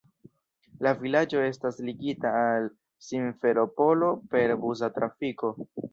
[0.85, 2.67] La vilaĝo estas ligita al
[3.09, 5.53] Simferopolo per busa trafiko.